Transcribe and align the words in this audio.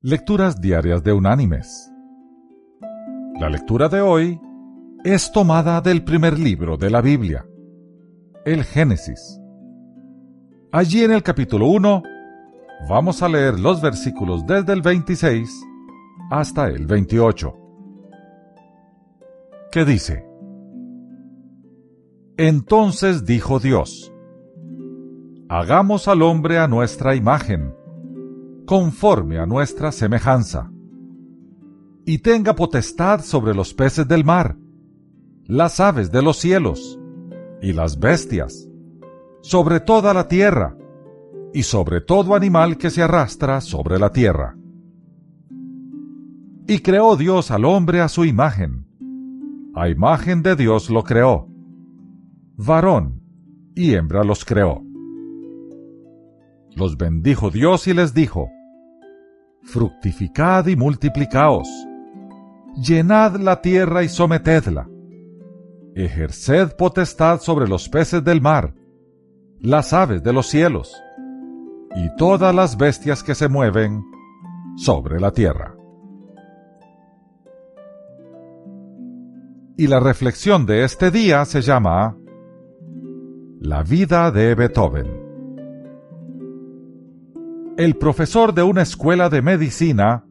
Lecturas 0.00 0.60
Diarias 0.60 1.02
de 1.02 1.12
Unánimes. 1.12 1.92
La 3.40 3.50
lectura 3.50 3.88
de 3.88 4.00
hoy 4.00 4.40
es 5.02 5.32
tomada 5.32 5.80
del 5.80 6.04
primer 6.04 6.38
libro 6.38 6.76
de 6.76 6.88
la 6.88 7.00
Biblia, 7.00 7.44
el 8.44 8.62
Génesis. 8.62 9.40
Allí 10.70 11.02
en 11.02 11.10
el 11.10 11.24
capítulo 11.24 11.66
1 11.66 12.04
vamos 12.88 13.24
a 13.24 13.28
leer 13.28 13.58
los 13.58 13.82
versículos 13.82 14.46
desde 14.46 14.72
el 14.72 14.82
26 14.82 15.50
hasta 16.30 16.68
el 16.68 16.86
28, 16.86 17.56
que 19.72 19.84
dice, 19.84 20.24
Entonces 22.36 23.24
dijo 23.24 23.58
Dios, 23.58 24.12
Hagamos 25.48 26.06
al 26.06 26.22
hombre 26.22 26.58
a 26.58 26.68
nuestra 26.68 27.16
imagen 27.16 27.74
conforme 28.68 29.38
a 29.38 29.46
nuestra 29.46 29.90
semejanza, 29.90 30.70
y 32.04 32.18
tenga 32.18 32.54
potestad 32.54 33.22
sobre 33.22 33.54
los 33.54 33.72
peces 33.72 34.06
del 34.06 34.26
mar, 34.26 34.58
las 35.46 35.80
aves 35.80 36.12
de 36.12 36.20
los 36.20 36.36
cielos, 36.36 37.00
y 37.62 37.72
las 37.72 37.98
bestias, 37.98 38.68
sobre 39.40 39.80
toda 39.80 40.12
la 40.12 40.28
tierra, 40.28 40.76
y 41.54 41.62
sobre 41.62 42.02
todo 42.02 42.34
animal 42.34 42.76
que 42.76 42.90
se 42.90 43.02
arrastra 43.02 43.62
sobre 43.62 43.98
la 43.98 44.12
tierra. 44.12 44.54
Y 46.66 46.80
creó 46.80 47.16
Dios 47.16 47.50
al 47.50 47.64
hombre 47.64 48.02
a 48.02 48.08
su 48.10 48.26
imagen, 48.26 48.86
a 49.74 49.88
imagen 49.88 50.42
de 50.42 50.56
Dios 50.56 50.90
lo 50.90 51.04
creó, 51.04 51.48
varón 52.58 53.22
y 53.74 53.94
hembra 53.94 54.24
los 54.24 54.44
creó. 54.44 54.82
Los 56.76 56.98
bendijo 56.98 57.48
Dios 57.48 57.88
y 57.88 57.94
les 57.94 58.12
dijo, 58.12 58.50
fructificad 59.62 60.66
y 60.66 60.76
multiplicaos, 60.76 61.68
llenad 62.76 63.36
la 63.36 63.60
tierra 63.60 64.02
y 64.02 64.08
sometedla, 64.08 64.88
ejerced 65.94 66.76
potestad 66.76 67.40
sobre 67.40 67.68
los 67.68 67.88
peces 67.88 68.24
del 68.24 68.40
mar, 68.40 68.74
las 69.60 69.92
aves 69.92 70.22
de 70.22 70.32
los 70.32 70.46
cielos, 70.46 70.94
y 71.96 72.14
todas 72.16 72.54
las 72.54 72.76
bestias 72.76 73.22
que 73.22 73.34
se 73.34 73.48
mueven 73.48 74.02
sobre 74.76 75.20
la 75.20 75.32
tierra. 75.32 75.74
Y 79.76 79.86
la 79.86 80.00
reflexión 80.00 80.66
de 80.66 80.84
este 80.84 81.10
día 81.10 81.44
se 81.44 81.62
llama 81.62 82.16
La 83.60 83.82
vida 83.82 84.30
de 84.30 84.54
Beethoven 84.54 85.27
el 87.78 87.94
profesor 87.94 88.52
de 88.54 88.64
una 88.64 88.82
escuela 88.82 89.30
de 89.30 89.40
medicina, 89.40 90.26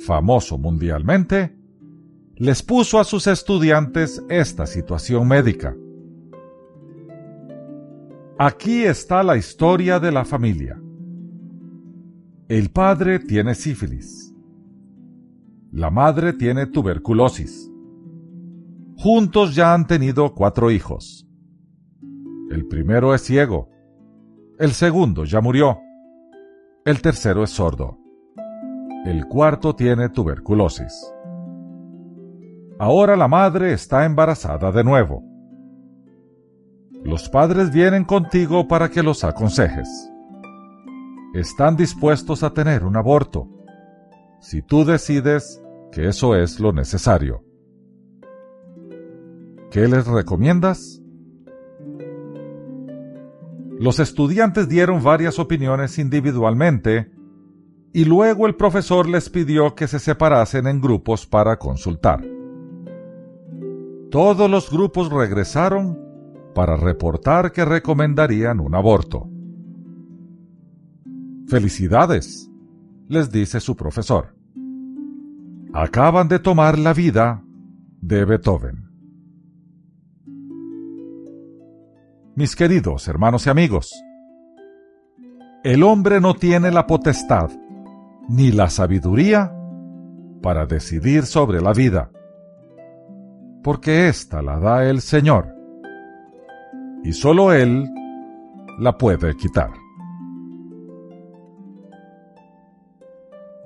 famoso 0.00 0.58
mundialmente, 0.58 1.56
les 2.36 2.62
puso 2.62 3.00
a 3.00 3.04
sus 3.04 3.26
estudiantes 3.26 4.22
esta 4.28 4.66
situación 4.66 5.26
médica. 5.26 5.74
Aquí 8.38 8.84
está 8.84 9.22
la 9.22 9.38
historia 9.38 9.98
de 9.98 10.12
la 10.12 10.26
familia. 10.26 10.78
El 12.48 12.68
padre 12.68 13.18
tiene 13.18 13.54
sífilis. 13.54 14.34
La 15.72 15.88
madre 15.88 16.34
tiene 16.34 16.66
tuberculosis. 16.66 17.72
Juntos 18.98 19.54
ya 19.54 19.72
han 19.72 19.86
tenido 19.86 20.34
cuatro 20.34 20.70
hijos. 20.70 21.26
El 22.50 22.66
primero 22.66 23.14
es 23.14 23.22
ciego. 23.22 23.70
El 24.58 24.72
segundo 24.72 25.24
ya 25.24 25.40
murió. 25.40 25.83
El 26.84 27.00
tercero 27.00 27.42
es 27.44 27.50
sordo. 27.50 27.98
El 29.06 29.24
cuarto 29.26 29.74
tiene 29.74 30.10
tuberculosis. 30.10 30.92
Ahora 32.78 33.16
la 33.16 33.26
madre 33.26 33.72
está 33.72 34.04
embarazada 34.04 34.70
de 34.70 34.84
nuevo. 34.84 35.24
Los 37.02 37.30
padres 37.30 37.72
vienen 37.72 38.04
contigo 38.04 38.68
para 38.68 38.90
que 38.90 39.02
los 39.02 39.24
aconsejes. 39.24 39.88
Están 41.32 41.74
dispuestos 41.74 42.42
a 42.42 42.52
tener 42.52 42.84
un 42.84 42.98
aborto, 42.98 43.48
si 44.40 44.60
tú 44.60 44.84
decides 44.84 45.62
que 45.90 46.08
eso 46.08 46.36
es 46.36 46.60
lo 46.60 46.74
necesario. 46.74 47.42
¿Qué 49.70 49.88
les 49.88 50.06
recomiendas? 50.06 51.00
Los 53.78 53.98
estudiantes 53.98 54.68
dieron 54.68 55.02
varias 55.02 55.38
opiniones 55.38 55.98
individualmente 55.98 57.10
y 57.92 58.04
luego 58.04 58.46
el 58.46 58.54
profesor 58.54 59.08
les 59.08 59.30
pidió 59.30 59.74
que 59.74 59.88
se 59.88 59.98
separasen 59.98 60.66
en 60.66 60.80
grupos 60.80 61.26
para 61.26 61.58
consultar. 61.58 62.24
Todos 64.10 64.48
los 64.48 64.70
grupos 64.70 65.10
regresaron 65.10 65.98
para 66.54 66.76
reportar 66.76 67.50
que 67.52 67.64
recomendarían 67.64 68.60
un 68.60 68.74
aborto. 68.74 69.28
Felicidades, 71.48 72.50
les 73.08 73.30
dice 73.30 73.60
su 73.60 73.76
profesor. 73.76 74.36
Acaban 75.72 76.28
de 76.28 76.38
tomar 76.38 76.78
la 76.78 76.94
vida 76.94 77.44
de 78.00 78.24
Beethoven. 78.24 78.93
Mis 82.36 82.56
queridos 82.56 83.06
hermanos 83.06 83.46
y 83.46 83.50
amigos. 83.50 83.92
El 85.62 85.82
hombre 85.82 86.20
no 86.20 86.34
tiene 86.34 86.70
la 86.70 86.86
potestad 86.86 87.50
ni 88.28 88.50
la 88.50 88.68
sabiduría 88.70 89.52
para 90.42 90.66
decidir 90.66 91.26
sobre 91.26 91.60
la 91.60 91.72
vida, 91.72 92.10
porque 93.62 94.08
ésta 94.08 94.42
la 94.42 94.58
da 94.58 94.84
el 94.84 95.00
Señor, 95.00 95.54
y 97.02 97.12
sólo 97.12 97.52
Él 97.52 97.88
la 98.78 98.98
puede 98.98 99.34
quitar. 99.36 99.70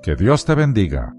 Que 0.02 0.14
Dios 0.14 0.44
te 0.44 0.54
bendiga. 0.54 1.14